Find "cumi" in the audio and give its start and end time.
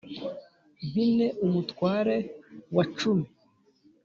2.97-3.27